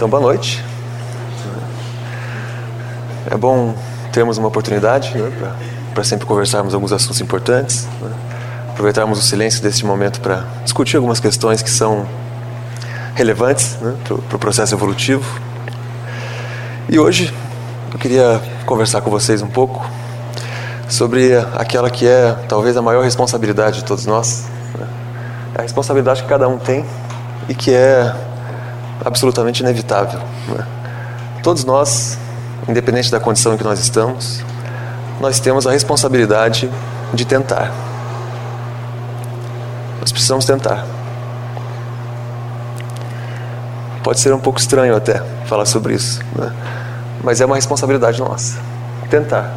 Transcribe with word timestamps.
Então, 0.00 0.08
boa 0.08 0.22
noite. 0.22 0.64
É 3.30 3.36
bom 3.36 3.74
termos 4.10 4.38
uma 4.38 4.48
oportunidade 4.48 5.14
né, 5.14 5.30
para 5.92 6.02
sempre 6.04 6.24
conversarmos 6.24 6.72
alguns 6.72 6.90
assuntos 6.90 7.20
importantes, 7.20 7.86
né, 8.00 8.10
aproveitarmos 8.70 9.18
o 9.18 9.22
silêncio 9.22 9.62
deste 9.62 9.84
momento 9.84 10.22
para 10.22 10.46
discutir 10.64 10.96
algumas 10.96 11.20
questões 11.20 11.60
que 11.60 11.68
são 11.68 12.08
relevantes 13.14 13.76
né, 13.82 13.94
para 14.02 14.14
o 14.14 14.22
pro 14.22 14.38
processo 14.38 14.74
evolutivo. 14.74 15.38
E 16.88 16.98
hoje 16.98 17.30
eu 17.92 17.98
queria 17.98 18.40
conversar 18.64 19.02
com 19.02 19.10
vocês 19.10 19.42
um 19.42 19.48
pouco 19.48 19.84
sobre 20.88 21.36
aquela 21.58 21.90
que 21.90 22.06
é 22.06 22.34
talvez 22.48 22.74
a 22.74 22.80
maior 22.80 23.04
responsabilidade 23.04 23.80
de 23.80 23.84
todos 23.84 24.06
nós, 24.06 24.46
né, 24.78 24.88
a 25.58 25.60
responsabilidade 25.60 26.22
que 26.22 26.28
cada 26.30 26.48
um 26.48 26.56
tem 26.56 26.86
e 27.50 27.54
que 27.54 27.74
é 27.74 28.29
absolutamente 29.04 29.62
inevitável. 29.62 30.20
Né? 30.48 30.66
Todos 31.42 31.64
nós, 31.64 32.18
independente 32.68 33.10
da 33.10 33.18
condição 33.18 33.54
em 33.54 33.56
que 33.56 33.64
nós 33.64 33.78
estamos, 33.80 34.42
nós 35.20 35.40
temos 35.40 35.66
a 35.66 35.70
responsabilidade 35.70 36.70
de 37.12 37.24
tentar. 37.24 37.72
Nós 40.00 40.12
precisamos 40.12 40.44
tentar. 40.44 40.84
Pode 44.02 44.18
ser 44.18 44.32
um 44.32 44.40
pouco 44.40 44.58
estranho 44.58 44.96
até 44.96 45.22
falar 45.46 45.66
sobre 45.66 45.94
isso, 45.94 46.20
né? 46.34 46.52
mas 47.22 47.40
é 47.40 47.46
uma 47.46 47.56
responsabilidade 47.56 48.18
nossa. 48.20 48.58
Tentar. 49.10 49.52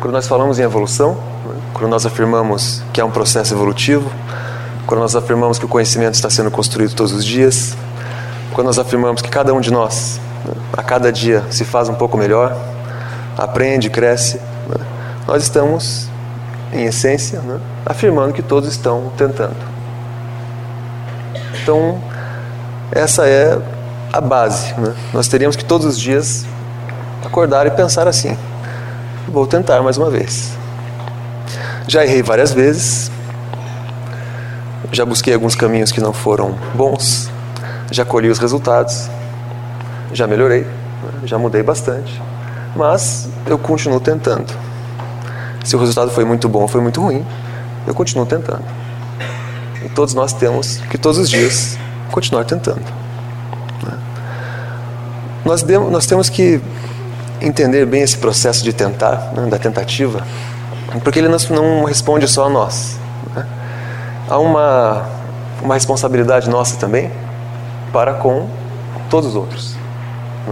Quando 0.00 0.12
nós 0.12 0.26
falamos 0.26 0.58
em 0.58 0.62
evolução, 0.62 1.14
né? 1.14 1.60
quando 1.74 1.90
nós 1.90 2.06
afirmamos 2.06 2.82
que 2.92 3.00
é 3.00 3.04
um 3.04 3.10
processo 3.10 3.54
evolutivo, 3.54 4.10
quando 4.92 5.00
nós 5.00 5.16
afirmamos 5.16 5.58
que 5.58 5.64
o 5.64 5.68
conhecimento 5.68 6.16
está 6.16 6.28
sendo 6.28 6.50
construído 6.50 6.94
todos 6.94 7.14
os 7.14 7.24
dias, 7.24 7.74
quando 8.52 8.66
nós 8.66 8.78
afirmamos 8.78 9.22
que 9.22 9.30
cada 9.30 9.54
um 9.54 9.58
de 9.58 9.72
nós, 9.72 10.20
né, 10.44 10.52
a 10.76 10.82
cada 10.82 11.10
dia, 11.10 11.42
se 11.48 11.64
faz 11.64 11.88
um 11.88 11.94
pouco 11.94 12.18
melhor, 12.18 12.54
aprende, 13.38 13.88
cresce, 13.88 14.36
né, 14.68 14.76
nós 15.26 15.44
estamos, 15.44 16.08
em 16.74 16.84
essência, 16.84 17.40
né, 17.40 17.58
afirmando 17.86 18.34
que 18.34 18.42
todos 18.42 18.68
estão 18.68 19.10
tentando. 19.16 19.56
Então, 21.62 21.98
essa 22.90 23.26
é 23.26 23.58
a 24.12 24.20
base. 24.20 24.74
Nós 25.14 25.26
teríamos 25.26 25.56
que 25.56 25.64
todos 25.64 25.86
os 25.86 25.98
dias 25.98 26.44
acordar 27.24 27.66
e 27.66 27.70
pensar 27.70 28.06
assim: 28.06 28.36
vou 29.26 29.46
tentar 29.46 29.80
mais 29.80 29.96
uma 29.96 30.10
vez. 30.10 30.52
Já 31.88 32.04
errei 32.04 32.22
várias 32.22 32.52
vezes, 32.52 33.10
já 34.92 35.06
busquei 35.06 35.32
alguns 35.32 35.54
caminhos 35.54 35.90
que 35.90 36.00
não 36.00 36.12
foram 36.12 36.54
bons, 36.74 37.30
já 37.90 38.04
colhi 38.04 38.28
os 38.28 38.38
resultados, 38.38 39.08
já 40.12 40.26
melhorei, 40.26 40.60
né? 40.60 41.20
já 41.24 41.38
mudei 41.38 41.62
bastante, 41.62 42.20
mas 42.76 43.26
eu 43.46 43.58
continuo 43.58 43.98
tentando. 43.98 44.52
Se 45.64 45.74
o 45.74 45.78
resultado 45.78 46.10
foi 46.10 46.26
muito 46.26 46.46
bom 46.48 46.60
ou 46.60 46.68
foi 46.68 46.82
muito 46.82 47.00
ruim, 47.00 47.24
eu 47.86 47.94
continuo 47.94 48.26
tentando. 48.26 48.64
E 49.82 49.88
todos 49.88 50.12
nós 50.12 50.34
temos 50.34 50.76
que 50.90 50.98
todos 50.98 51.18
os 51.18 51.30
dias 51.30 51.78
continuar 52.10 52.44
tentando. 52.44 52.84
Né? 53.82 53.98
Nós, 55.44 55.62
nós 55.90 56.06
temos 56.06 56.28
que 56.28 56.60
entender 57.40 57.86
bem 57.86 58.02
esse 58.02 58.18
processo 58.18 58.62
de 58.62 58.72
tentar, 58.74 59.32
né, 59.34 59.46
da 59.48 59.58
tentativa, 59.58 60.22
porque 61.02 61.18
ele 61.18 61.28
não 61.28 61.84
responde 61.84 62.28
só 62.28 62.46
a 62.46 62.50
nós 62.50 63.01
há 64.32 64.38
uma, 64.38 65.04
uma 65.62 65.74
responsabilidade 65.74 66.48
nossa 66.48 66.78
também 66.78 67.10
para 67.92 68.14
com 68.14 68.48
todos 69.10 69.28
os 69.28 69.36
outros. 69.36 69.76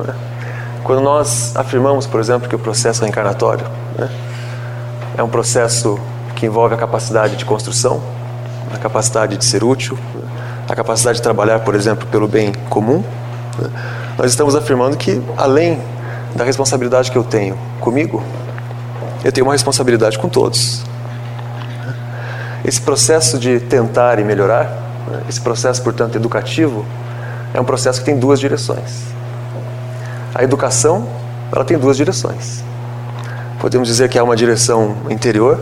É? 0.07 0.13
Quando 0.85 1.01
nós 1.01 1.57
afirmamos, 1.57 2.07
por 2.07 2.21
exemplo, 2.21 2.47
que 2.47 2.55
o 2.55 2.59
processo 2.59 3.01
reencarnatório 3.01 3.65
né, 3.99 4.11
é 5.17 5.23
um 5.23 5.31
processo 5.31 5.99
que 6.37 6.45
envolve 6.45 6.75
a 6.75 6.77
capacidade 6.77 7.37
de 7.37 7.45
construção, 7.47 8.03
a 8.75 8.77
capacidade 8.77 9.39
de 9.39 9.45
ser 9.47 9.65
útil, 9.65 9.99
a 10.69 10.75
capacidade 10.75 11.17
de 11.17 11.23
trabalhar, 11.23 11.61
por 11.61 11.75
exemplo, 11.75 12.07
pelo 12.09 12.29
bem 12.29 12.53
comum, 12.69 13.03
né, 13.59 13.71
nós 14.19 14.31
estamos 14.31 14.55
afirmando 14.55 14.99
que, 14.99 15.23
além 15.39 15.81
da 16.35 16.45
responsabilidade 16.45 17.11
que 17.11 17.17
eu 17.17 17.25
tenho 17.25 17.57
comigo, 17.81 18.23
eu 19.25 19.33
tenho 19.33 19.47
uma 19.47 19.55
responsabilidade 19.55 20.19
com 20.19 20.29
todos. 20.29 20.85
Esse 22.65 22.81
processo 22.81 23.39
de 23.39 23.61
tentar 23.61 24.19
e 24.19 24.25
melhorar, 24.25 24.65
né, 25.09 25.23
esse 25.29 25.41
processo, 25.41 25.83
portanto, 25.83 26.17
educativo, 26.17 26.85
é 27.55 27.61
um 27.61 27.65
processo 27.65 28.01
que 28.01 28.07
tem 28.07 28.19
duas 28.19 28.39
direções. 28.39 29.03
A 30.35 30.45
educação, 30.45 31.09
ela 31.53 31.65
tem 31.65 31.79
duas 31.79 31.97
direções. 31.97 32.63
Podemos 33.59 33.89
dizer 33.89 34.09
que 34.09 34.19
há 34.19 34.25
uma 34.25 34.37
direção 34.37 34.97
interior, 35.11 35.61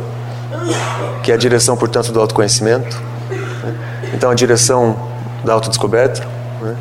que 1.23 1.33
é 1.33 1.35
a 1.35 1.39
direção, 1.39 1.77
portanto, 1.77 2.13
do 2.13 2.21
autoconhecimento. 2.21 3.01
Né. 3.31 3.75
Então, 4.15 4.31
a 4.31 4.35
direção 4.35 4.97
da 5.45 5.53
autodescoberta, 5.53 6.27
né? 6.61 6.77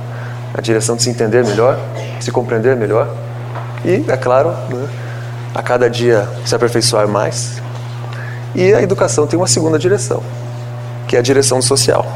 a 0.54 0.62
direção 0.62 0.96
de 0.96 1.04
se 1.04 1.10
entender 1.10 1.46
melhor, 1.46 1.80
se 2.20 2.32
compreender 2.32 2.76
melhor. 2.76 3.08
E, 3.86 4.04
é 4.08 4.18
claro, 4.18 4.50
né? 4.70 4.88
a 5.54 5.62
cada 5.62 5.90
dia 5.90 6.28
se 6.46 6.54
aperfeiçoar 6.54 7.08
mais, 7.08 7.62
e 8.58 8.74
a 8.74 8.82
educação 8.82 9.28
tem 9.28 9.38
uma 9.38 9.46
segunda 9.46 9.78
direção, 9.78 10.24
que 11.08 11.16
é 11.16 11.20
a 11.20 11.22
direção 11.22 11.62
social, 11.62 12.12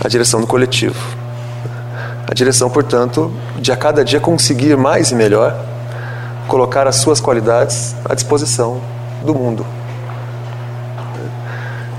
a 0.00 0.06
direção 0.06 0.40
do 0.40 0.46
coletivo. 0.46 0.96
A 2.24 2.32
direção, 2.32 2.70
portanto, 2.70 3.32
de 3.58 3.72
a 3.72 3.76
cada 3.76 4.04
dia 4.04 4.20
conseguir 4.20 4.76
mais 4.76 5.10
e 5.10 5.16
melhor 5.16 5.58
colocar 6.46 6.86
as 6.86 6.96
suas 6.96 7.20
qualidades 7.20 7.96
à 8.08 8.14
disposição 8.14 8.80
do 9.24 9.34
mundo. 9.34 9.66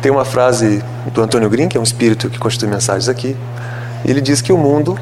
Tem 0.02 0.12
uma 0.12 0.24
frase 0.24 0.82
do 1.14 1.22
Antônio 1.22 1.50
Green, 1.50 1.68
que 1.68 1.76
é 1.76 1.80
um 1.80 1.84
espírito 1.84 2.30
que 2.30 2.40
constitui 2.40 2.70
mensagens 2.70 3.10
aqui, 3.10 3.36
e 4.06 4.10
ele 4.10 4.22
diz 4.22 4.40
que 4.40 4.54
o 4.54 4.58
mundo 4.58 4.98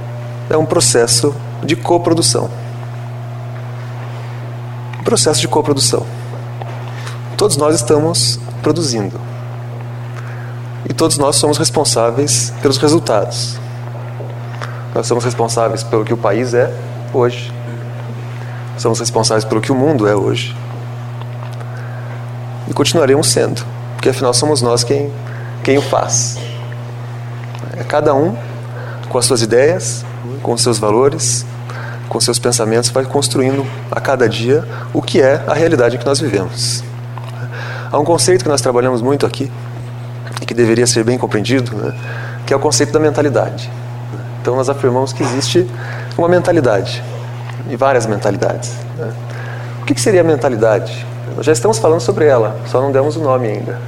é 0.49 0.57
um 0.57 0.65
processo 0.65 1.35
de 1.61 1.75
coprodução. 1.75 2.49
Um 4.99 5.03
processo 5.03 5.39
de 5.39 5.47
coprodução. 5.47 6.16
Todos 7.37 7.55
nós 7.55 7.75
estamos 7.75 8.39
produzindo. 8.63 9.21
E 10.89 10.93
todos 10.93 11.19
nós 11.19 11.35
somos 11.35 11.59
responsáveis 11.59 12.51
pelos 12.63 12.77
resultados. 12.77 13.59
Nós 14.95 15.05
somos 15.05 15.23
responsáveis 15.23 15.83
pelo 15.83 16.03
que 16.03 16.11
o 16.11 16.17
país 16.17 16.55
é 16.55 16.73
hoje. 17.13 17.53
Somos 18.79 18.99
responsáveis 18.99 19.45
pelo 19.45 19.61
que 19.61 19.71
o 19.71 19.75
mundo 19.75 20.07
é 20.07 20.15
hoje. 20.15 20.57
E 22.67 22.73
continuaremos 22.73 23.27
sendo, 23.27 23.63
porque 23.93 24.09
afinal 24.09 24.33
somos 24.33 24.63
nós 24.63 24.83
quem, 24.83 25.13
quem 25.63 25.77
o 25.77 25.81
faz. 25.81 26.39
É 27.77 27.83
cada 27.83 28.15
um 28.15 28.35
com 29.09 29.19
as 29.19 29.25
suas 29.25 29.43
ideias, 29.43 30.03
com 30.41 30.53
os 30.53 30.63
seus 30.63 30.79
valores, 30.79 31.45
com 32.09 32.19
seus 32.19 32.39
pensamentos, 32.39 32.89
vai 32.89 33.05
construindo 33.05 33.63
a 33.91 34.01
cada 34.01 34.27
dia 34.27 34.67
o 34.91 35.03
que 35.03 35.21
é 35.21 35.43
a 35.45 35.53
realidade 35.53 35.97
em 35.97 35.99
que 35.99 36.05
nós 36.05 36.19
vivemos. 36.19 36.83
Há 37.91 37.97
um 37.97 38.03
conceito 38.03 38.43
que 38.43 38.49
nós 38.49 38.61
trabalhamos 38.61 39.01
muito 39.01 39.25
aqui 39.25 39.51
e 40.41 40.45
que 40.45 40.53
deveria 40.53 40.85
ser 40.85 41.03
bem 41.03 41.17
compreendido, 41.17 41.75
né, 41.75 41.93
que 42.45 42.53
é 42.53 42.55
o 42.55 42.59
conceito 42.59 42.91
da 42.91 42.99
mentalidade. 42.99 43.71
Então 44.41 44.55
nós 44.55 44.69
afirmamos 44.69 45.13
que 45.13 45.23
existe 45.23 45.69
uma 46.17 46.27
mentalidade 46.27 47.03
e 47.69 47.75
várias 47.75 48.05
mentalidades. 48.05 48.73
Né. 48.97 49.11
O 49.81 49.85
que 49.85 49.99
seria 49.99 50.21
a 50.21 50.23
mentalidade? 50.23 51.05
Nós 51.35 51.45
já 51.45 51.51
estamos 51.51 51.79
falando 51.79 52.01
sobre 52.01 52.25
ela, 52.25 52.59
só 52.67 52.81
não 52.81 52.91
demos 52.91 53.15
o 53.15 53.19
nome 53.19 53.47
ainda. 53.47 53.79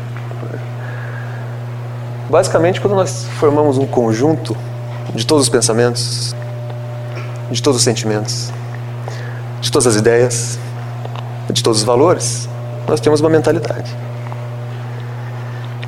Basicamente, 2.29 2.79
quando 2.79 2.95
nós 2.95 3.25
formamos 3.39 3.77
um 3.77 3.87
conjunto 3.87 4.55
de 5.15 5.25
todos 5.25 5.43
os 5.43 5.49
pensamentos, 5.49 6.35
de 7.49 7.61
todos 7.61 7.77
os 7.77 7.83
sentimentos, 7.83 8.51
de 9.61 9.71
todas 9.71 9.87
as 9.87 9.95
ideias, 9.95 10.59
de 11.49 11.63
todos 11.63 11.79
os 11.79 11.85
valores, 11.85 12.48
nós 12.89 12.99
temos 12.99 13.21
uma 13.21 13.29
mentalidade. 13.29 13.95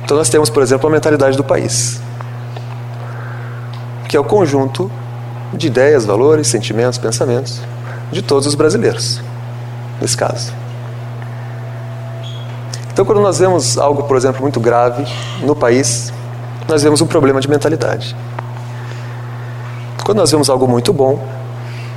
Então 0.04 0.16
nós 0.16 0.28
temos, 0.28 0.48
por 0.48 0.62
exemplo, 0.62 0.88
a 0.88 0.92
mentalidade 0.92 1.36
do 1.36 1.44
país, 1.44 2.00
que 4.08 4.16
é 4.16 4.20
o 4.20 4.24
conjunto 4.24 4.90
de 5.52 5.66
ideias, 5.66 6.04
valores, 6.04 6.46
sentimentos, 6.46 6.98
pensamentos 6.98 7.60
de 8.10 8.22
todos 8.22 8.46
os 8.46 8.54
brasileiros, 8.54 9.20
nesse 10.00 10.16
caso. 10.16 10.52
Então, 12.92 13.06
quando 13.06 13.22
nós 13.22 13.38
vemos 13.38 13.78
algo, 13.78 14.02
por 14.02 14.16
exemplo, 14.16 14.42
muito 14.42 14.60
grave 14.60 15.04
no 15.42 15.56
país, 15.56 16.12
nós 16.68 16.82
vemos 16.82 17.00
um 17.00 17.06
problema 17.06 17.40
de 17.40 17.48
mentalidade. 17.48 18.14
Quando 20.04 20.18
nós 20.18 20.30
vemos 20.30 20.50
algo 20.50 20.68
muito 20.68 20.92
bom, 20.92 21.26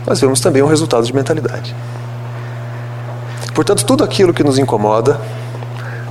nós 0.07 0.21
vemos 0.21 0.39
também 0.39 0.63
um 0.63 0.67
resultado 0.67 1.05
de 1.05 1.13
mentalidade. 1.13 1.75
Portanto, 3.55 3.85
tudo 3.85 4.03
aquilo 4.03 4.33
que 4.33 4.43
nos 4.43 4.59
incomoda, 4.59 5.17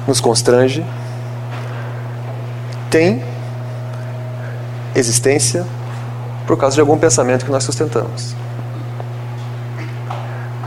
nos 0.08 0.19
constrange, 0.19 0.85
tem 2.91 3.23
existência 4.94 5.67
por 6.46 6.56
causa 6.56 6.75
de 6.75 6.81
algum 6.81 6.96
pensamento 6.96 7.44
que 7.44 7.50
nós 7.50 7.62
sustentamos. 7.62 8.35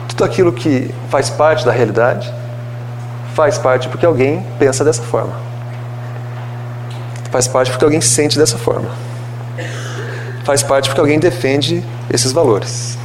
Tudo 0.08 0.24
aquilo 0.24 0.54
que 0.54 0.94
faz 1.10 1.32
parte 1.32 1.66
da 1.66 1.72
realidade 1.72 2.32
faz 3.34 3.58
parte 3.58 3.90
porque 3.90 4.06
alguém 4.06 4.46
pensa 4.60 4.84
dessa 4.84 5.02
forma. 5.02 5.34
Faz 7.32 7.48
parte 7.48 7.72
porque 7.72 7.86
alguém 7.86 8.02
sente 8.02 8.38
dessa 8.38 8.58
forma. 8.58 8.90
Faz 10.44 10.62
parte 10.62 10.90
porque 10.90 11.02
alguém 11.02 11.18
defende 11.18 11.84
esses 12.14 12.32
valores. 12.32 12.98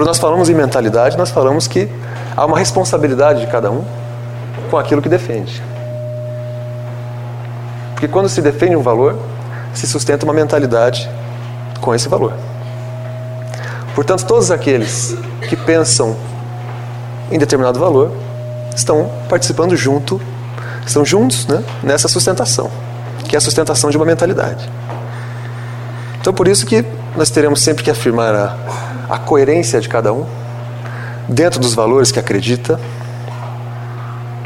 Quando 0.00 0.08
nós 0.08 0.18
falamos 0.18 0.48
em 0.48 0.54
mentalidade, 0.54 1.18
nós 1.18 1.28
falamos 1.28 1.68
que 1.68 1.86
há 2.34 2.46
uma 2.46 2.58
responsabilidade 2.58 3.42
de 3.42 3.46
cada 3.48 3.70
um 3.70 3.84
com 4.70 4.78
aquilo 4.78 5.02
que 5.02 5.10
defende. 5.10 5.62
Porque 7.92 8.08
quando 8.08 8.26
se 8.26 8.40
defende 8.40 8.74
um 8.74 8.80
valor, 8.80 9.18
se 9.74 9.86
sustenta 9.86 10.24
uma 10.24 10.32
mentalidade 10.32 11.06
com 11.82 11.94
esse 11.94 12.08
valor. 12.08 12.32
Portanto, 13.94 14.24
todos 14.24 14.50
aqueles 14.50 15.14
que 15.46 15.54
pensam 15.54 16.16
em 17.30 17.38
determinado 17.38 17.78
valor 17.78 18.10
estão 18.74 19.10
participando 19.28 19.76
junto, 19.76 20.18
estão 20.86 21.04
juntos 21.04 21.46
né, 21.46 21.62
nessa 21.82 22.08
sustentação, 22.08 22.70
que 23.28 23.36
é 23.36 23.38
a 23.38 23.40
sustentação 23.42 23.90
de 23.90 23.98
uma 23.98 24.06
mentalidade. 24.06 24.66
Então, 26.18 26.32
por 26.32 26.48
isso 26.48 26.64
que 26.64 26.86
nós 27.14 27.28
teremos 27.28 27.60
sempre 27.60 27.84
que 27.84 27.90
afirmar 27.90 28.34
a, 28.34 28.56
a 29.10 29.18
coerência 29.18 29.80
de 29.80 29.88
cada 29.88 30.12
um 30.12 30.24
dentro 31.28 31.58
dos 31.60 31.74
valores 31.74 32.12
que 32.12 32.18
acredita, 32.18 32.80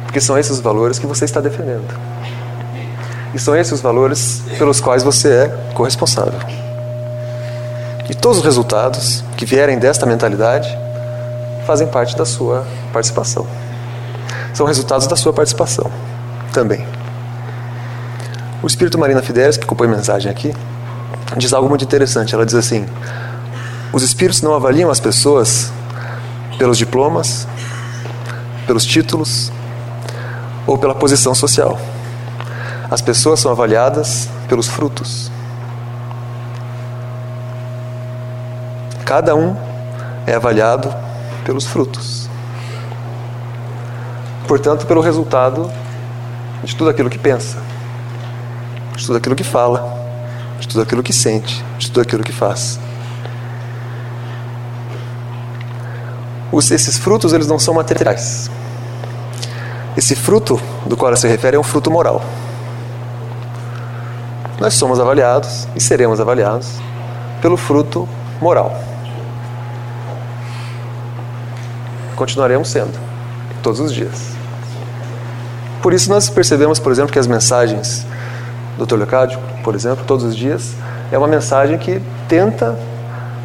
porque 0.05 0.21
são 0.21 0.39
esses 0.39 0.53
os 0.53 0.61
valores 0.61 0.99
que 0.99 1.07
você 1.07 1.27
está 1.27 1.41
defendendo. 1.41 1.95
E 3.35 3.39
são 3.39 3.55
esses 3.55 3.75
os 3.75 3.81
valores 3.81 4.43
pelos 4.57 4.81
quais 4.81 5.03
você 5.03 5.29
é 5.29 5.49
corresponsável. 5.75 6.39
E 8.09 8.15
todos 8.15 8.39
os 8.39 8.45
resultados 8.45 9.25
que 9.37 9.45
vierem 9.45 9.79
desta 9.79 10.07
mentalidade 10.07 10.69
fazem 11.67 11.87
parte 11.87 12.17
da 12.17 12.25
sua 12.25 12.67
participação. 12.93 13.47
São 14.53 14.67
resultados 14.67 15.07
da 15.07 15.17
sua 15.17 15.33
participação 15.33 15.91
também. 16.53 16.87
O 18.63 18.67
Espírito 18.67 18.99
Marina 18.99 19.21
Fidelis, 19.21 19.57
que 19.57 19.67
compõe 19.67 19.89
a 19.89 19.91
mensagem 19.91 20.31
aqui, 20.31 20.55
diz 21.37 21.53
algo 21.53 21.69
muito 21.69 21.85
interessante. 21.85 22.35
Ela 22.35 22.47
diz 22.47 22.55
assim: 22.55 22.87
os 23.95 24.03
espíritos 24.03 24.43
não 24.43 24.53
avaliam 24.53 24.91
as 24.91 24.99
pessoas 24.99 25.73
pelos 26.59 26.77
diplomas, 26.77 27.47
pelos 28.67 28.85
títulos 28.85 29.53
ou 30.67 30.77
pela 30.77 30.97
posição 30.97 31.33
social. 31.33 31.79
As 32.91 33.01
pessoas 33.01 33.39
são 33.39 33.53
avaliadas 33.53 34.29
pelos 34.49 34.67
frutos. 34.67 35.31
Cada 39.05 39.37
um 39.37 39.57
é 40.27 40.35
avaliado 40.35 40.93
pelos 41.45 41.65
frutos. 41.65 42.29
Portanto, 44.49 44.87
pelo 44.87 45.01
resultado 45.03 45.71
de 46.65 46.75
tudo 46.75 46.91
aquilo 46.91 47.09
que 47.09 47.19
pensa, 47.19 47.59
de 48.97 49.07
tudo 49.07 49.19
aquilo 49.19 49.37
que 49.37 49.45
fala, 49.45 49.97
de 50.59 50.67
tudo 50.67 50.83
aquilo 50.83 51.01
que 51.01 51.13
sente, 51.13 51.65
de 51.79 51.89
tudo 51.93 52.01
aquilo 52.01 52.25
que 52.25 52.33
faz. 52.33 52.81
Os, 56.55 56.71
esses 56.71 56.97
frutos 56.97 57.33
eles 57.33 57.49
não 57.49 57.59
são 57.59 57.75
materiais. 57.75 58.49
Esse 59.97 60.15
fruto 60.15 60.61
do 60.87 60.97
qual 60.97 61.09
ela 61.09 61.17
se 61.17 61.27
refere 61.27 61.57
é 61.57 61.59
um 61.59 61.65
fruto 61.65 61.91
moral. 61.91 62.23
Nós 64.61 64.75
somos 64.75 65.01
avaliados 65.01 65.67
e 65.75 65.81
seremos 65.81 66.21
avaliados 66.21 66.69
pelo 67.43 67.57
fruto 67.57 68.09
moral. 68.41 68.73
Continuaremos 72.15 72.69
sendo, 72.69 72.97
todos 73.61 73.81
os 73.81 73.93
dias. 73.93 74.29
Por 75.83 75.93
isso 75.93 76.09
nós 76.09 76.31
percebemos, 76.31 76.79
por 76.79 76.93
exemplo, 76.93 77.13
que 77.13 77.19
as 77.19 77.27
mensagens 77.27 78.07
do 78.79 78.87
Dr. 78.87 78.95
Leocádio, 78.95 79.41
por 79.65 79.75
exemplo, 79.75 80.05
todos 80.07 80.25
os 80.25 80.37
dias, 80.37 80.73
é 81.11 81.19
uma 81.19 81.27
mensagem 81.27 81.77
que 81.79 82.01
tenta 82.29 82.79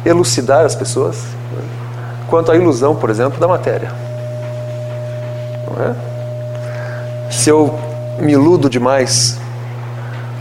elucidar 0.06 0.64
as 0.64 0.76
pessoas 0.76 1.16
quanto 2.30 2.52
à 2.52 2.56
ilusão, 2.56 2.94
por 2.94 3.10
exemplo, 3.10 3.40
da 3.40 3.48
matéria. 3.48 3.90
Não 5.66 5.84
é? 5.84 7.30
Se 7.30 7.50
eu 7.50 7.76
me 8.20 8.32
iludo 8.32 8.70
demais 8.70 9.36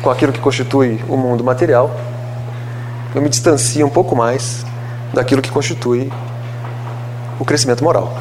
com 0.01 0.09
aquilo 0.09 0.31
que 0.31 0.39
constitui 0.39 1.03
o 1.09 1.17
mundo 1.17 1.43
material, 1.43 1.91
eu 3.13 3.21
me 3.21 3.27
distancio 3.27 3.85
um 3.85 3.89
pouco 3.89 4.15
mais 4.15 4.63
daquilo 5.13 5.41
que 5.41 5.49
constitui 5.49 6.11
o 7.39 7.43
crescimento 7.43 7.83
moral, 7.83 8.13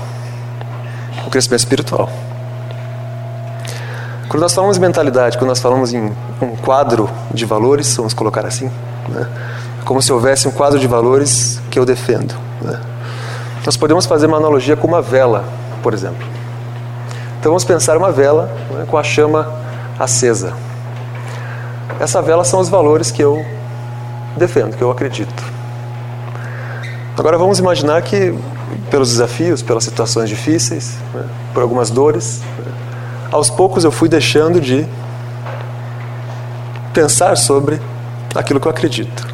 o 1.27 1.31
crescimento 1.31 1.61
espiritual. 1.61 2.09
Quando 4.29 4.43
nós 4.43 4.55
falamos 4.55 4.79
em 4.79 4.81
mentalidade, 4.81 5.37
quando 5.37 5.49
nós 5.49 5.61
falamos 5.61 5.93
em 5.93 6.13
um 6.41 6.57
quadro 6.57 7.09
de 7.33 7.45
valores, 7.45 7.95
vamos 7.97 8.15
colocar 8.15 8.47
assim, 8.47 8.71
né? 9.09 9.27
como 9.85 10.01
se 10.01 10.13
houvesse 10.13 10.49
um 10.49 10.51
quadro 10.51 10.79
de 10.79 10.87
valores 10.87 11.61
que 11.71 11.79
eu 11.79 11.85
defendo. 11.85 12.35
Né? 12.63 12.79
Nós 13.69 13.77
podemos 13.77 14.07
fazer 14.07 14.25
uma 14.25 14.39
analogia 14.39 14.75
com 14.79 14.87
uma 14.87 15.03
vela, 15.03 15.45
por 15.83 15.93
exemplo. 15.93 16.27
Então 17.39 17.51
vamos 17.53 17.67
pensar 17.67 17.99
uma 17.99 18.11
vela 18.11 18.51
né, 18.71 18.87
com 18.89 18.97
a 18.97 19.03
chama 19.03 19.47
acesa. 19.99 20.55
Essa 22.01 22.23
vela 22.23 22.45
são 22.45 22.61
os 22.61 22.71
valores 22.71 23.11
que 23.11 23.23
eu 23.23 23.45
defendo, 24.39 24.75
que 24.75 24.81
eu 24.81 24.91
acredito. 24.91 25.45
Agora 27.19 27.37
vamos 27.37 27.59
imaginar 27.59 28.01
que, 28.01 28.35
pelos 28.91 29.11
desafios, 29.11 29.61
pelas 29.61 29.85
situações 29.85 30.31
difíceis, 30.31 30.97
né, 31.13 31.27
por 31.53 31.63
algumas 31.63 31.91
dores, 31.91 32.41
né, 32.41 32.73
aos 33.31 33.51
poucos 33.51 33.85
eu 33.85 33.93
fui 33.93 34.09
deixando 34.09 34.63
de 34.63 34.89
pensar 36.95 37.37
sobre 37.37 37.79
aquilo 38.35 38.59
que 38.59 38.67
eu 38.67 38.71
acredito. 38.71 39.29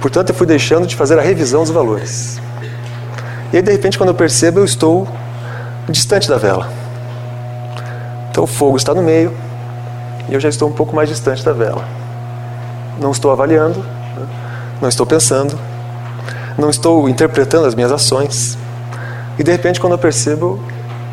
Portanto, 0.00 0.30
eu 0.30 0.34
fui 0.34 0.46
deixando 0.46 0.86
de 0.86 0.96
fazer 0.96 1.18
a 1.18 1.22
revisão 1.22 1.60
dos 1.60 1.70
valores. 1.70 2.42
E 3.54 3.56
aí, 3.56 3.62
de 3.62 3.70
repente, 3.70 3.96
quando 3.96 4.08
eu 4.08 4.16
percebo, 4.16 4.58
eu 4.58 4.64
estou 4.64 5.06
distante 5.88 6.28
da 6.28 6.36
vela. 6.36 6.68
Então, 8.28 8.42
o 8.42 8.46
fogo 8.48 8.76
está 8.76 8.92
no 8.92 9.00
meio 9.00 9.32
e 10.28 10.34
eu 10.34 10.40
já 10.40 10.48
estou 10.48 10.68
um 10.68 10.72
pouco 10.72 10.92
mais 10.92 11.08
distante 11.08 11.44
da 11.44 11.52
vela. 11.52 11.84
Não 13.00 13.12
estou 13.12 13.30
avaliando, 13.30 13.80
não 14.82 14.88
estou 14.88 15.06
pensando, 15.06 15.56
não 16.58 16.68
estou 16.68 17.08
interpretando 17.08 17.64
as 17.64 17.76
minhas 17.76 17.92
ações. 17.92 18.58
E, 19.38 19.44
de 19.44 19.52
repente, 19.52 19.78
quando 19.78 19.92
eu 19.92 19.98
percebo, 19.98 20.58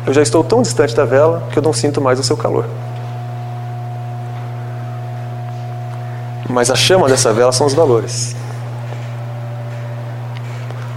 eu 0.04 0.12
já 0.12 0.20
estou 0.20 0.42
tão 0.42 0.62
distante 0.62 0.96
da 0.96 1.04
vela 1.04 1.46
que 1.52 1.60
eu 1.60 1.62
não 1.62 1.72
sinto 1.72 2.00
mais 2.00 2.18
o 2.18 2.24
seu 2.24 2.36
calor. 2.36 2.64
Mas 6.50 6.72
a 6.72 6.74
chama 6.74 7.08
dessa 7.08 7.32
vela 7.32 7.52
são 7.52 7.68
os 7.68 7.72
valores. 7.72 8.34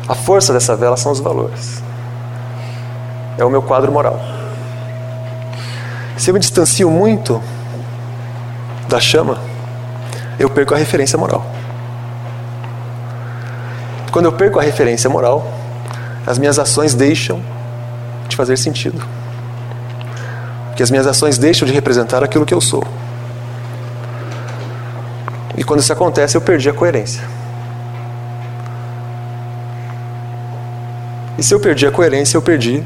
A 0.08 0.14
força 0.14 0.54
dessa 0.54 0.76
vela 0.76 0.96
são 0.98 1.12
os 1.12 1.20
valores. 1.20 1.82
É 3.38 3.44
o 3.44 3.50
meu 3.50 3.62
quadro 3.62 3.92
moral. 3.92 4.20
Se 6.18 6.30
eu 6.30 6.34
me 6.34 6.40
distancio 6.40 6.90
muito 6.90 7.42
da 8.88 9.00
chama, 9.00 9.40
eu 10.40 10.50
perco 10.50 10.74
a 10.74 10.78
referência 10.78 11.18
moral. 11.18 11.46
Quando 14.12 14.26
eu 14.26 14.32
perco 14.32 14.60
a 14.60 14.64
referência 14.64 15.10
moral, 15.10 15.46
as 16.26 16.38
minhas 16.38 16.58
ações 16.58 16.94
deixam 16.94 17.42
de 18.30 18.36
fazer 18.36 18.58
sentido. 18.58 19.06
Que 20.76 20.84
as 20.84 20.92
minhas 20.92 21.08
ações 21.08 21.38
deixam 21.38 21.68
de 21.68 21.74
representar 21.74 22.24
aquilo 22.24 22.46
que 22.46 22.54
eu 22.54 22.62
sou. 22.62 22.84
E 25.58 25.64
quando 25.64 25.80
isso 25.80 25.92
acontece, 25.92 26.38
eu 26.38 26.42
perdi 26.42 26.70
a 26.70 26.74
coerência. 26.74 27.35
E 31.38 31.44
se 31.44 31.54
eu 31.54 31.60
perdi 31.60 31.86
a 31.86 31.92
coerência, 31.92 32.38
eu 32.38 32.42
perdi 32.42 32.84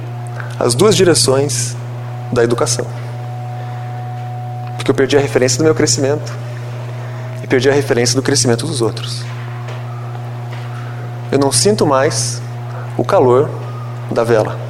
as 0.59 0.75
duas 0.75 0.95
direções 0.95 1.75
da 2.31 2.43
educação. 2.43 2.85
Porque 4.75 4.91
eu 4.91 4.95
perdi 4.95 5.17
a 5.17 5.19
referência 5.19 5.57
do 5.57 5.63
meu 5.63 5.75
crescimento 5.75 6.31
e 7.43 7.47
perdi 7.47 7.69
a 7.69 7.73
referência 7.73 8.15
do 8.15 8.21
crescimento 8.21 8.65
dos 8.65 8.81
outros. 8.81 9.23
Eu 11.31 11.37
não 11.37 11.51
sinto 11.51 11.85
mais 11.85 12.41
o 12.97 13.03
calor 13.03 13.49
da 14.11 14.23
vela. 14.23 14.69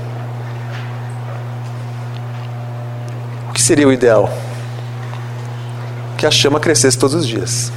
seria 3.70 3.88
o 3.88 3.94
ideal? 3.94 4.28
Que 6.18 6.26
a 6.26 6.32
chama 6.32 6.60
crescesse 6.60 6.98
todos 6.98 7.14
os 7.14 7.28
dias. 7.28 7.72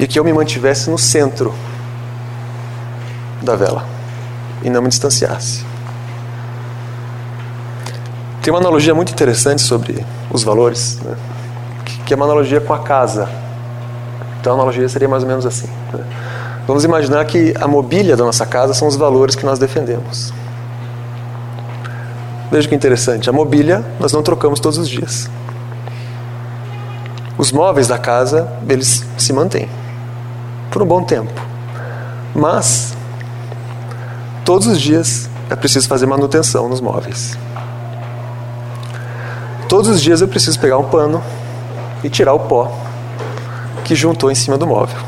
E 0.00 0.06
que 0.06 0.18
eu 0.18 0.24
me 0.24 0.32
mantivesse 0.32 0.88
no 0.88 0.96
centro 0.96 1.54
da 3.42 3.54
vela. 3.54 3.95
E 4.66 4.70
não 4.70 4.82
me 4.82 4.88
distanciasse. 4.88 5.64
Tem 8.42 8.52
uma 8.52 8.58
analogia 8.58 8.92
muito 8.96 9.12
interessante 9.12 9.62
sobre 9.62 10.04
os 10.28 10.42
valores, 10.42 10.98
né? 11.04 11.14
que 12.04 12.12
é 12.12 12.16
uma 12.16 12.26
analogia 12.26 12.60
com 12.60 12.74
a 12.74 12.80
casa. 12.80 13.28
Então 14.40 14.52
a 14.52 14.56
analogia 14.56 14.88
seria 14.88 15.08
mais 15.08 15.22
ou 15.22 15.28
menos 15.28 15.46
assim. 15.46 15.68
Né? 15.92 16.04
Vamos 16.66 16.82
imaginar 16.82 17.24
que 17.26 17.54
a 17.60 17.68
mobília 17.68 18.16
da 18.16 18.24
nossa 18.24 18.44
casa 18.44 18.74
são 18.74 18.88
os 18.88 18.96
valores 18.96 19.36
que 19.36 19.46
nós 19.46 19.56
defendemos. 19.60 20.32
Veja 22.50 22.68
que 22.68 22.74
interessante, 22.74 23.30
a 23.30 23.32
mobília 23.32 23.84
nós 24.00 24.12
não 24.12 24.20
trocamos 24.20 24.58
todos 24.58 24.78
os 24.78 24.88
dias. 24.88 25.30
Os 27.38 27.52
móveis 27.52 27.86
da 27.86 27.98
casa, 27.98 28.48
eles 28.68 29.04
se 29.16 29.32
mantêm 29.32 29.68
por 30.72 30.82
um 30.82 30.86
bom 30.86 31.04
tempo. 31.04 31.40
Mas 32.34 32.95
todos 34.46 34.68
os 34.68 34.80
dias 34.80 35.28
é 35.50 35.56
preciso 35.56 35.88
fazer 35.88 36.06
manutenção 36.06 36.68
nos 36.68 36.80
móveis. 36.80 37.36
Todos 39.68 39.88
os 39.88 40.00
dias 40.00 40.20
eu 40.20 40.28
preciso 40.28 40.60
pegar 40.60 40.78
um 40.78 40.84
pano 40.84 41.20
e 42.04 42.08
tirar 42.08 42.32
o 42.32 42.38
pó 42.38 42.72
que 43.84 43.96
juntou 43.96 44.30
em 44.30 44.36
cima 44.36 44.56
do 44.56 44.64
móvel. 44.64 45.00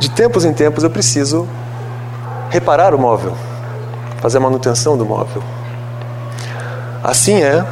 De 0.00 0.10
tempos 0.10 0.46
em 0.46 0.54
tempos 0.54 0.82
eu 0.82 0.88
preciso 0.88 1.46
reparar 2.48 2.94
o 2.94 2.98
móvel, 2.98 3.36
fazer 4.22 4.38
a 4.38 4.40
manutenção 4.40 4.96
do 4.96 5.04
móvel. 5.04 5.42
Assim 7.04 7.42
é 7.42 7.66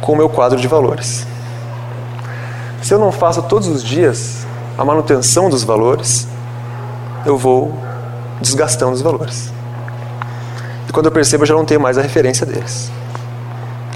com 0.00 0.12
o 0.12 0.16
meu 0.16 0.30
quadro 0.30 0.58
de 0.58 0.66
valores. 0.66 1.26
Se 2.80 2.94
eu 2.94 2.98
não 2.98 3.12
faço 3.12 3.42
todos 3.42 3.68
os 3.68 3.84
dias 3.84 4.46
a 4.78 4.84
manutenção 4.84 5.50
dos 5.50 5.62
valores, 5.62 6.26
eu 7.26 7.36
vou 7.36 7.86
desgastando 8.40 8.92
os 8.92 9.02
valores. 9.02 9.52
E 10.88 10.92
quando 10.92 11.06
eu 11.06 11.12
percebo, 11.12 11.42
eu 11.42 11.46
já 11.46 11.54
não 11.54 11.64
tenho 11.64 11.80
mais 11.80 11.98
a 11.98 12.02
referência 12.02 12.46
deles. 12.46 12.90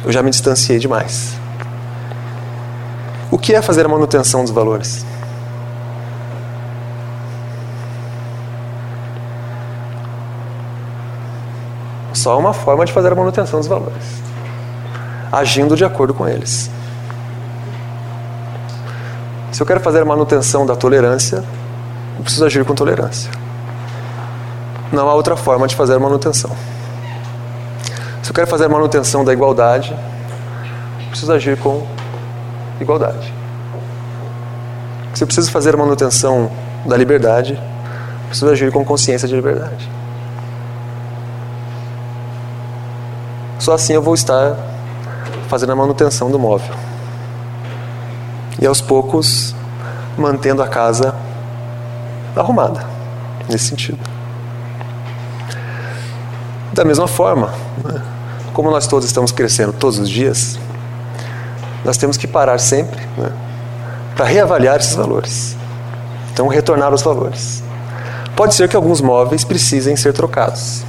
Eu 0.05 0.13
já 0.13 0.23
me 0.23 0.31
distanciei 0.31 0.79
demais. 0.79 1.35
O 3.31 3.39
que 3.39 3.55
é 3.55 3.63
fazer 3.63 3.87
a 3.87 3.89
manutenção 3.89 4.43
dos 4.43 4.51
valores? 4.51 5.05
Só 12.13 12.39
uma 12.39 12.53
forma 12.53 12.85
de 12.85 12.93
fazer 12.93 13.13
a 13.13 13.15
manutenção 13.15 13.61
dos 13.61 13.69
valores. 13.69 14.05
Agindo 15.31 15.77
de 15.77 15.85
acordo 15.85 16.13
com 16.13 16.29
eles. 16.29 16.71
Se 19.53 19.63
eu 19.63 19.67
quero 19.67 19.81
fazer 19.81 20.01
a 20.01 20.05
manutenção 20.05 20.67
da 20.67 20.75
tolerância, 20.75 21.45
eu 22.19 22.23
preciso 22.23 22.45
agir 22.45 22.65
com 22.65 22.75
tolerância. 22.75 23.31
Não 24.93 25.09
há 25.09 25.15
outra 25.15 25.37
forma 25.37 25.67
de 25.69 25.77
fazer 25.77 25.99
manutenção. 25.99 26.51
Se 28.23 28.31
eu 28.31 28.35
quero 28.35 28.47
fazer 28.47 28.69
manutenção 28.69 29.25
da 29.25 29.33
igualdade, 29.33 29.97
preciso 31.09 31.33
agir 31.33 31.57
com 31.59 31.87
igualdade. 32.81 33.33
Se 35.15 35.23
eu 35.23 35.27
preciso 35.27 35.51
fazer 35.51 35.77
manutenção 35.77 36.51
da 36.87 36.97
liberdade, 36.97 37.61
preciso 38.27 38.51
agir 38.51 38.73
com 38.73 38.85
consciência 38.85 39.29
de 39.29 39.35
liberdade. 39.35 39.89
Só 43.59 43.75
assim 43.75 43.93
eu 43.93 44.03
vou 44.03 44.15
estar 44.15 44.57
fazendo 45.49 45.73
a 45.73 45.77
manutenção 45.77 46.31
do 46.31 46.39
móvel. 46.39 46.75
E 48.61 48.67
aos 48.67 48.81
poucos 48.81 49.55
mantendo 50.17 50.63
a 50.63 50.69
casa 50.69 51.15
arrumada, 52.35 52.85
nesse 53.49 53.67
sentido. 53.67 54.10
Da 56.73 56.85
mesma 56.85 57.09
forma, 57.09 57.53
como 58.53 58.71
nós 58.71 58.87
todos 58.87 59.05
estamos 59.05 59.33
crescendo 59.33 59.73
todos 59.73 59.99
os 59.99 60.09
dias, 60.09 60.59
nós 61.85 61.97
temos 61.97 62.17
que 62.17 62.27
parar 62.27 62.59
sempre 62.59 63.01
né, 63.17 63.33
para 64.15 64.27
reavaliar 64.27 64.79
esses 64.79 64.95
valores. 64.95 65.57
Então, 66.33 66.47
retornar 66.47 66.95
os 66.95 67.03
valores. 67.03 67.63
Pode 68.37 68.55
ser 68.55 68.69
que 68.69 68.77
alguns 68.77 69.01
móveis 69.01 69.45
precisem 69.45 69.97
ser 69.97 70.13
trocados. 70.13 70.85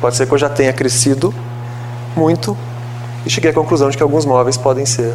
Pode 0.00 0.16
ser 0.16 0.26
que 0.26 0.32
eu 0.32 0.38
já 0.38 0.48
tenha 0.48 0.72
crescido 0.72 1.32
muito 2.16 2.56
e 3.24 3.30
cheguei 3.30 3.50
à 3.50 3.54
conclusão 3.54 3.90
de 3.90 3.96
que 3.96 4.02
alguns 4.02 4.24
móveis 4.24 4.56
podem 4.56 4.84
ser 4.84 5.14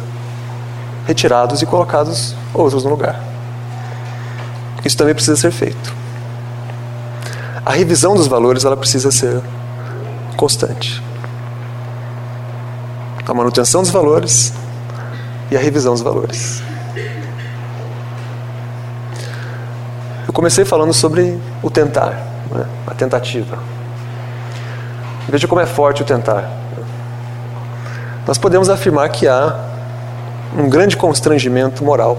retirados 1.06 1.60
e 1.60 1.66
colocados 1.66 2.34
outros 2.54 2.84
no 2.84 2.90
lugar. 2.90 3.20
Isso 4.84 4.96
também 4.96 5.14
precisa 5.14 5.36
ser 5.36 5.50
feito. 5.50 6.05
A 7.66 7.72
revisão 7.72 8.14
dos 8.14 8.28
valores 8.28 8.64
ela 8.64 8.76
precisa 8.76 9.10
ser 9.10 9.42
constante. 10.36 11.02
A 13.26 13.34
manutenção 13.34 13.82
dos 13.82 13.90
valores 13.90 14.52
e 15.50 15.56
a 15.56 15.58
revisão 15.58 15.92
dos 15.92 16.00
valores. 16.00 16.62
Eu 20.28 20.32
comecei 20.32 20.64
falando 20.64 20.94
sobre 20.94 21.36
o 21.60 21.68
tentar, 21.68 22.12
né? 22.52 22.66
a 22.86 22.94
tentativa. 22.94 23.58
Veja 25.28 25.48
como 25.48 25.60
é 25.60 25.66
forte 25.66 26.02
o 26.02 26.04
tentar. 26.04 26.48
Nós 28.28 28.38
podemos 28.38 28.70
afirmar 28.70 29.08
que 29.08 29.26
há 29.26 29.58
um 30.56 30.68
grande 30.68 30.96
constrangimento 30.96 31.82
moral, 31.82 32.16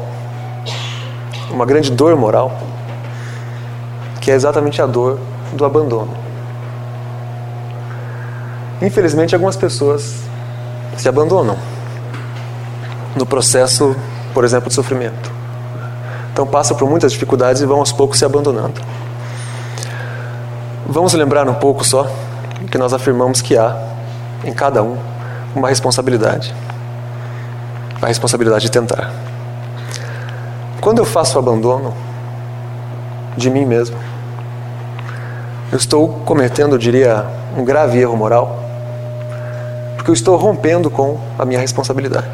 uma 1.50 1.66
grande 1.66 1.90
dor 1.90 2.18
moral, 2.18 2.52
que 4.20 4.30
é 4.30 4.34
exatamente 4.34 4.82
a 4.82 4.86
dor 4.86 5.18
do 5.54 5.66
abandono. 5.66 6.14
Infelizmente, 8.82 9.34
algumas 9.34 9.56
pessoas 9.56 10.16
se 10.98 11.10
abandonam 11.10 11.58
no 13.16 13.26
processo, 13.26 13.96
por 14.34 14.44
exemplo, 14.44 14.70
de 14.70 14.76
sofrimento. 14.76 15.32
Então 16.32 16.46
passam 16.46 16.78
por 16.78 16.88
muitas 16.88 17.12
dificuldades 17.12 17.62
e 17.62 17.66
vão 17.66 17.80
aos 17.80 17.92
poucos 17.92 18.20
se 18.20 18.26
abandonando. 18.26 18.80
Vamos 20.88 21.14
lembrar 21.14 21.50
um 21.50 21.56
pouco 21.56 21.84
só 21.84 22.08
que 22.70 22.78
nós 22.78 22.94
afirmamos 22.94 23.42
que 23.42 23.58
há 23.58 23.76
em 24.44 24.54
cada 24.54 24.84
um 24.84 24.98
uma 25.56 25.70
responsabilidade. 25.70 26.54
A 28.02 28.08
responsabilidade 28.08 28.66
de 28.66 28.72
tentar. 28.72 29.12
Quando 30.80 31.00
eu 31.00 31.06
faço 31.06 31.36
o 31.36 31.40
abandono 31.40 31.94
de 33.36 33.50
mim 33.50 33.66
mesmo, 33.66 33.98
eu 35.72 35.78
estou 35.78 36.10
cometendo, 36.26 36.76
eu 36.76 36.78
diria, 36.78 37.26
um 37.58 37.66
grave 37.66 38.00
erro 38.00 38.16
moral, 38.16 38.60
porque 39.96 40.10
eu 40.10 40.14
estou 40.14 40.38
rompendo 40.38 40.90
com 40.90 41.20
a 41.38 41.46
minha 41.46 41.60
responsabilidade. 41.60 42.28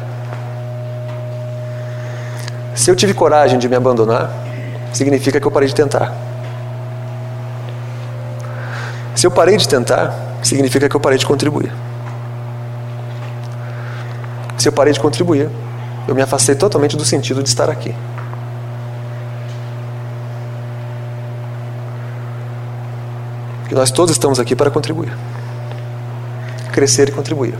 Se 2.74 2.90
eu 2.90 2.96
tive 2.96 3.14
coragem 3.14 3.58
de 3.58 3.68
me 3.68 3.76
abandonar, 3.76 4.30
significa 4.92 5.40
que 5.40 5.46
eu 5.46 5.50
parei 5.50 5.68
de 5.68 5.74
tentar. 5.74 6.12
Se 9.14 9.26
eu 9.26 9.30
parei 9.30 9.56
de 9.56 9.68
tentar, 9.68 10.14
significa 10.42 10.88
que 10.88 10.94
eu 10.94 11.00
parei 11.00 11.18
de 11.18 11.26
contribuir. 11.26 11.72
Se 14.58 14.68
eu 14.68 14.72
parei 14.72 14.92
de 14.92 15.00
contribuir, 15.00 15.48
eu 16.06 16.14
me 16.14 16.22
afastei 16.22 16.54
totalmente 16.54 16.96
do 16.96 17.04
sentido 17.04 17.42
de 17.42 17.48
estar 17.48 17.68
aqui. 17.68 17.94
Nós 23.74 23.90
todos 23.90 24.12
estamos 24.12 24.38
aqui 24.38 24.54
para 24.54 24.70
contribuir. 24.70 25.12
Crescer 26.72 27.08
e 27.08 27.12
contribuir. 27.12 27.58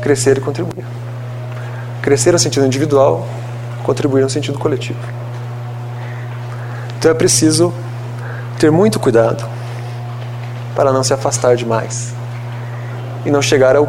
Crescer 0.00 0.38
e 0.38 0.40
contribuir. 0.40 0.86
Crescer 2.00 2.30
no 2.30 2.38
sentido 2.38 2.64
individual, 2.64 3.26
contribuir 3.82 4.22
no 4.22 4.30
sentido 4.30 4.56
coletivo. 4.56 4.98
Então 6.96 7.10
é 7.10 7.14
preciso 7.14 7.74
ter 8.56 8.70
muito 8.70 9.00
cuidado 9.00 9.44
para 10.76 10.92
não 10.92 11.02
se 11.02 11.12
afastar 11.12 11.56
demais 11.56 12.14
e 13.26 13.32
não 13.32 13.42
chegar 13.42 13.74
ao 13.74 13.88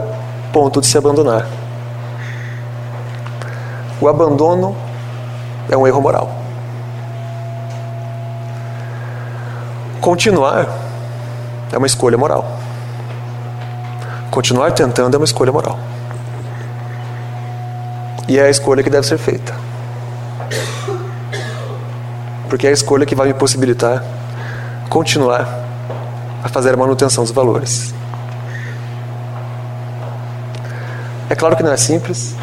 ponto 0.52 0.82
de 0.82 0.88
se 0.88 0.98
abandonar. 0.98 1.46
O 4.02 4.08
abandono 4.08 4.76
é 5.70 5.78
um 5.78 5.86
erro 5.86 6.02
moral. 6.02 6.32
Continuar 10.02 10.85
é 11.72 11.78
uma 11.78 11.88
escolha 11.88 12.18
moral. 12.18 12.60
Continuar 14.32 14.72
tentando 14.72 15.16
é 15.16 15.18
uma 15.18 15.26
escolha 15.26 15.52
moral. 15.52 15.80
E 18.28 18.38
é 18.38 18.44
a 18.44 18.50
escolha 18.50 18.84
que 18.84 18.90
deve 18.90 19.06
ser 19.06 19.18
feita. 19.18 19.54
Porque 22.50 22.68
é 22.68 22.70
a 22.70 22.74
escolha 22.74 23.06
que 23.06 23.16
vai 23.16 23.28
me 23.28 23.34
possibilitar 23.34 24.04
continuar 24.90 25.66
a 26.44 26.50
fazer 26.50 26.74
a 26.74 26.78
manutenção 26.78 27.24
dos 27.24 27.34
valores. 27.34 27.94
É 31.30 31.36
claro 31.36 31.56
que 31.56 31.64
não 31.64 31.72
é 31.72 31.78
simples, 31.78 32.36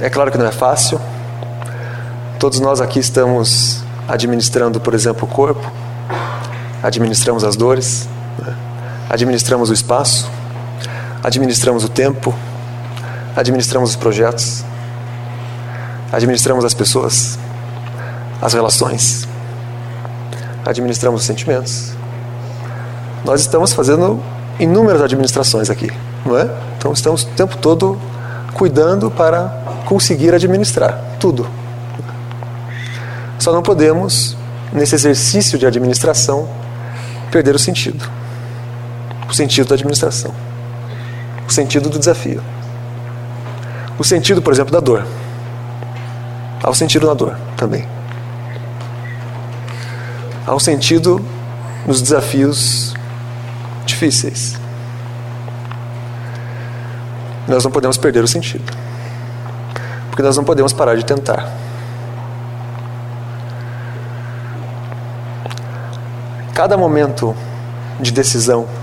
é 0.00 0.10
claro 0.10 0.30
que 0.30 0.38
não 0.38 0.46
é 0.46 0.52
fácil. 0.52 1.00
Todos 2.38 2.60
nós 2.60 2.80
aqui 2.80 2.98
estamos 2.98 3.82
administrando, 4.06 4.80
por 4.80 4.94
exemplo, 4.94 5.24
o 5.24 5.26
corpo, 5.26 5.70
administramos 6.82 7.42
as 7.42 7.56
dores? 7.56 8.08
Administramos 9.08 9.70
o 9.70 9.72
espaço, 9.72 10.30
administramos 11.22 11.84
o 11.84 11.88
tempo, 11.88 12.34
administramos 13.36 13.90
os 13.90 13.96
projetos, 13.96 14.64
Administramos 16.12 16.62
as 16.62 16.74
pessoas, 16.74 17.38
as 18.38 18.52
relações, 18.52 19.26
administramos 20.62 21.22
os 21.22 21.26
sentimentos. 21.26 21.94
Nós 23.24 23.40
estamos 23.40 23.72
fazendo 23.72 24.22
inúmeras 24.60 25.00
administrações 25.00 25.70
aqui, 25.70 25.90
não 26.26 26.38
é? 26.38 26.50
Então 26.76 26.92
estamos 26.92 27.22
o 27.22 27.28
tempo 27.28 27.56
todo 27.56 27.98
cuidando 28.52 29.10
para 29.10 29.82
conseguir 29.86 30.34
administrar 30.34 31.02
tudo. 31.18 31.48
Só 33.38 33.50
não 33.50 33.62
podemos, 33.62 34.36
nesse 34.70 34.94
exercício 34.94 35.58
de 35.58 35.66
administração, 35.66 36.46
perder 37.30 37.54
o 37.54 37.58
sentido. 37.58 38.06
O 39.32 39.34
sentido 39.34 39.68
da 39.68 39.76
administração. 39.76 40.30
O 41.48 41.50
sentido 41.50 41.88
do 41.88 41.98
desafio. 41.98 42.42
O 43.98 44.04
sentido, 44.04 44.42
por 44.42 44.52
exemplo, 44.52 44.70
da 44.70 44.78
dor. 44.78 45.06
Há 46.62 46.68
o 46.68 46.74
sentido 46.74 47.06
na 47.06 47.14
dor 47.14 47.34
também. 47.56 47.88
Há 50.46 50.54
um 50.54 50.58
sentido 50.58 51.24
nos 51.86 52.02
desafios 52.02 52.92
difíceis. 53.86 54.60
Nós 57.48 57.64
não 57.64 57.70
podemos 57.70 57.96
perder 57.96 58.22
o 58.22 58.28
sentido. 58.28 58.70
Porque 60.10 60.22
nós 60.22 60.36
não 60.36 60.44
podemos 60.44 60.74
parar 60.74 60.94
de 60.94 61.06
tentar. 61.06 61.50
Cada 66.52 66.76
momento 66.76 67.34
de 67.98 68.12
decisão 68.12 68.81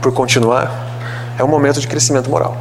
por 0.00 0.12
continuar 0.12 0.88
é 1.38 1.44
um 1.44 1.48
momento 1.48 1.80
de 1.80 1.86
crescimento 1.86 2.28
moral. 2.28 2.56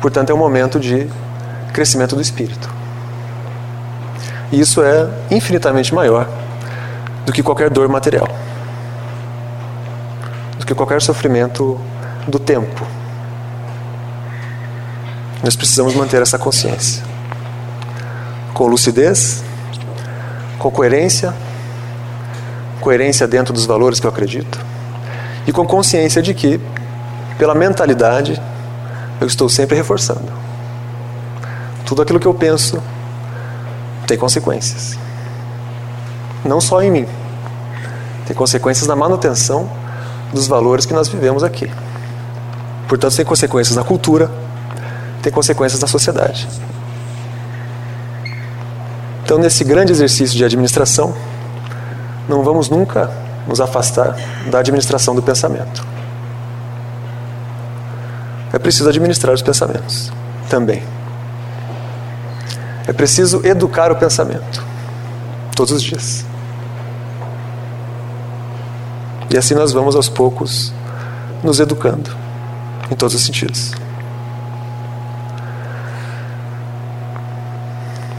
Portanto, 0.00 0.30
é 0.30 0.34
um 0.34 0.38
momento 0.38 0.78
de 0.78 1.08
crescimento 1.72 2.14
do 2.14 2.22
espírito. 2.22 2.68
E 4.50 4.60
isso 4.60 4.82
é 4.82 5.08
infinitamente 5.30 5.94
maior 5.94 6.26
do 7.26 7.32
que 7.32 7.42
qualquer 7.42 7.68
dor 7.68 7.88
material, 7.88 8.28
do 10.58 10.64
que 10.64 10.74
qualquer 10.74 11.02
sofrimento 11.02 11.78
do 12.26 12.38
tempo. 12.38 12.86
Nós 15.42 15.54
precisamos 15.54 15.94
manter 15.94 16.22
essa 16.22 16.38
consciência 16.38 17.02
com 18.54 18.66
lucidez, 18.66 19.44
com 20.58 20.68
coerência, 20.70 21.32
coerência 22.88 23.28
dentro 23.28 23.52
dos 23.52 23.66
valores 23.66 24.00
que 24.00 24.06
eu 24.06 24.10
acredito 24.10 24.58
e 25.46 25.52
com 25.52 25.66
consciência 25.66 26.22
de 26.22 26.32
que, 26.32 26.58
pela 27.36 27.54
mentalidade, 27.54 28.40
eu 29.20 29.26
estou 29.26 29.46
sempre 29.46 29.76
reforçando. 29.76 30.32
Tudo 31.84 32.00
aquilo 32.00 32.18
que 32.18 32.24
eu 32.24 32.32
penso 32.32 32.82
tem 34.06 34.16
consequências. 34.16 34.98
Não 36.42 36.62
só 36.62 36.82
em 36.82 36.90
mim, 36.90 37.06
tem 38.26 38.34
consequências 38.34 38.86
na 38.86 38.96
manutenção 38.96 39.70
dos 40.32 40.46
valores 40.48 40.86
que 40.86 40.94
nós 40.94 41.08
vivemos 41.08 41.44
aqui. 41.44 41.70
Portanto, 42.88 43.16
tem 43.16 43.24
consequências 43.26 43.76
na 43.76 43.84
cultura, 43.84 44.30
tem 45.20 45.30
consequências 45.30 45.78
na 45.78 45.86
sociedade. 45.86 46.48
Então, 49.24 49.36
nesse 49.36 49.62
grande 49.62 49.92
exercício 49.92 50.38
de 50.38 50.42
administração, 50.42 51.14
não 52.28 52.42
vamos 52.42 52.68
nunca 52.68 53.10
nos 53.46 53.60
afastar 53.60 54.16
da 54.50 54.58
administração 54.58 55.14
do 55.14 55.22
pensamento. 55.22 55.84
É 58.52 58.58
preciso 58.58 58.88
administrar 58.88 59.34
os 59.34 59.42
pensamentos 59.42 60.12
também. 60.48 60.82
É 62.86 62.92
preciso 62.92 63.44
educar 63.44 63.90
o 63.92 63.96
pensamento 63.96 64.64
todos 65.54 65.72
os 65.72 65.82
dias. 65.82 66.24
E 69.30 69.36
assim 69.36 69.54
nós 69.54 69.72
vamos 69.72 69.94
aos 69.94 70.08
poucos 70.08 70.72
nos 71.42 71.60
educando 71.60 72.10
em 72.90 72.94
todos 72.94 73.14
os 73.14 73.22
sentidos. 73.24 73.72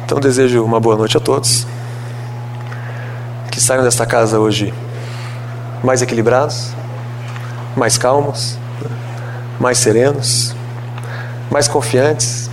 Então 0.05 0.19
desejo 0.19 0.63
uma 0.63 0.79
boa 0.79 0.95
noite 0.95 1.17
a 1.17 1.19
todos. 1.19 1.65
Saiam 3.69 3.83
desta 3.83 4.03
casa 4.03 4.39
hoje 4.39 4.73
mais 5.83 6.01
equilibrados, 6.01 6.71
mais 7.75 7.99
calmos, 7.99 8.57
mais 9.59 9.77
serenos, 9.77 10.55
mais 11.51 11.67
confiantes. 11.67 12.49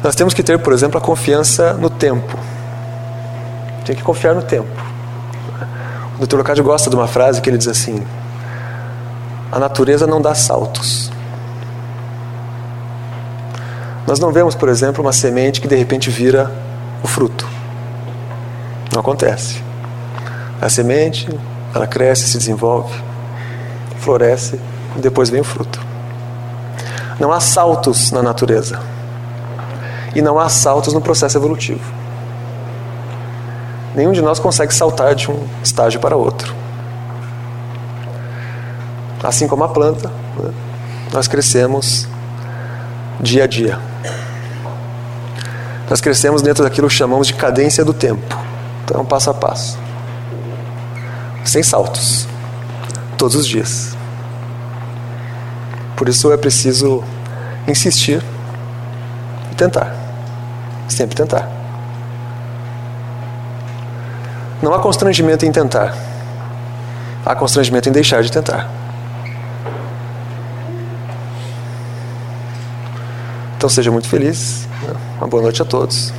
Nós 0.00 0.14
temos 0.14 0.32
que 0.32 0.44
ter, 0.44 0.60
por 0.60 0.72
exemplo, 0.72 0.96
a 0.96 1.00
confiança 1.00 1.72
no 1.72 1.90
tempo. 1.90 2.38
Tem 3.84 3.96
que 3.96 4.02
confiar 4.04 4.32
no 4.32 4.42
tempo. 4.42 4.70
O 6.16 6.24
Dr. 6.24 6.36
Locádio 6.36 6.62
gosta 6.62 6.88
de 6.88 6.94
uma 6.94 7.08
frase 7.08 7.40
que 7.40 7.50
ele 7.50 7.58
diz 7.58 7.66
assim: 7.66 8.06
A 9.50 9.58
natureza 9.58 10.06
não 10.06 10.22
dá 10.22 10.36
saltos. 10.36 11.10
Nós 14.06 14.20
não 14.20 14.30
vemos, 14.30 14.54
por 14.54 14.68
exemplo, 14.68 15.02
uma 15.02 15.12
semente 15.12 15.60
que 15.60 15.66
de 15.66 15.74
repente 15.74 16.10
vira 16.10 16.48
o 17.02 17.08
fruto. 17.08 17.49
Não 18.92 19.00
acontece. 19.00 19.62
A 20.60 20.68
semente, 20.68 21.28
ela 21.74 21.86
cresce, 21.86 22.28
se 22.28 22.38
desenvolve, 22.38 22.92
floresce 23.98 24.60
e 24.96 25.00
depois 25.00 25.30
vem 25.30 25.40
o 25.40 25.44
fruto. 25.44 25.80
Não 27.18 27.32
há 27.32 27.40
saltos 27.40 28.10
na 28.10 28.22
natureza. 28.22 28.80
E 30.14 30.20
não 30.20 30.38
há 30.38 30.48
saltos 30.48 30.92
no 30.92 31.00
processo 31.00 31.38
evolutivo. 31.38 31.84
Nenhum 33.94 34.12
de 34.12 34.22
nós 34.22 34.38
consegue 34.38 34.74
saltar 34.74 35.14
de 35.14 35.30
um 35.30 35.46
estágio 35.62 36.00
para 36.00 36.16
outro. 36.16 36.54
Assim 39.22 39.46
como 39.46 39.62
a 39.64 39.68
planta, 39.68 40.10
né, 40.38 40.50
nós 41.12 41.28
crescemos 41.28 42.08
dia 43.20 43.44
a 43.44 43.46
dia. 43.46 43.78
Nós 45.88 46.00
crescemos 46.00 46.40
dentro 46.40 46.64
daquilo 46.64 46.88
que 46.88 46.94
chamamos 46.94 47.26
de 47.26 47.34
cadência 47.34 47.84
do 47.84 47.92
tempo. 47.92 48.49
Então, 48.90 49.04
passo 49.04 49.30
a 49.30 49.34
passo. 49.34 49.78
Sem 51.44 51.62
saltos. 51.62 52.26
Todos 53.16 53.36
os 53.36 53.46
dias. 53.46 53.96
Por 55.96 56.08
isso 56.08 56.32
é 56.32 56.36
preciso 56.36 57.04
insistir 57.68 58.20
e 59.52 59.54
tentar. 59.54 59.94
Sempre 60.88 61.14
tentar. 61.14 61.48
Não 64.60 64.74
há 64.74 64.80
constrangimento 64.80 65.46
em 65.46 65.52
tentar. 65.52 65.94
Há 67.24 67.36
constrangimento 67.36 67.88
em 67.88 67.92
deixar 67.92 68.24
de 68.24 68.32
tentar. 68.32 68.68
Então 73.56 73.70
seja 73.70 73.92
muito 73.92 74.08
feliz. 74.08 74.66
Né? 74.82 74.94
Uma 75.18 75.28
boa 75.28 75.44
noite 75.44 75.62
a 75.62 75.64
todos. 75.64 76.12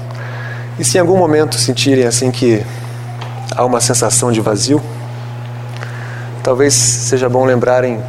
E 0.79 0.83
se 0.83 0.97
em 0.97 1.01
algum 1.01 1.17
momento 1.17 1.55
sentirem 1.57 2.05
assim 2.05 2.31
que 2.31 2.65
há 3.55 3.63
uma 3.65 3.79
sensação 3.79 4.31
de 4.31 4.41
vazio, 4.41 4.81
talvez 6.43 6.73
seja 6.73 7.29
bom 7.29 7.45
lembrarem 7.45 8.01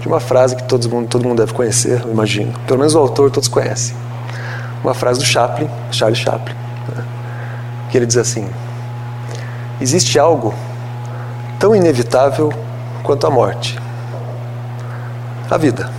de 0.00 0.08
uma 0.08 0.20
frase 0.20 0.54
que 0.54 0.64
todo 0.64 0.88
mundo, 0.90 1.08
todo 1.08 1.26
mundo 1.26 1.38
deve 1.38 1.54
conhecer, 1.54 2.02
eu 2.04 2.10
imagino. 2.10 2.52
Pelo 2.66 2.78
menos 2.78 2.94
o 2.94 2.98
autor 2.98 3.30
todos 3.30 3.48
conhecem. 3.48 3.96
Uma 4.82 4.92
frase 4.92 5.18
do 5.18 5.24
Chaplin, 5.24 5.68
Charles 5.90 6.18
Chaplin, 6.18 6.54
né? 6.94 7.04
que 7.90 7.96
ele 7.96 8.04
diz 8.04 8.18
assim: 8.18 8.46
Existe 9.80 10.18
algo 10.18 10.54
tão 11.58 11.74
inevitável 11.74 12.52
quanto 13.02 13.26
a 13.26 13.30
morte. 13.30 13.78
A 15.50 15.56
vida. 15.56 15.90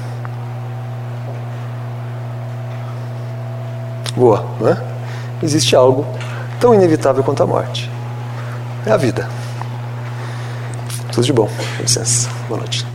Boa, 4.16 4.46
não 4.60 4.70
é? 4.70 4.95
Existe 5.44 5.76
algo 5.76 6.06
tão 6.60 6.74
inevitável 6.74 7.24
quanto 7.24 7.44
a 7.44 7.46
morte. 7.46 7.90
É 8.86 8.92
a 8.92 8.98
vida. 8.98 9.28
Tudo 11.12 11.26
de 11.26 11.34
bom. 11.34 11.50
Com 11.78 11.82
licença. 11.82 12.30
Boa 12.48 12.60
noite. 12.60 12.95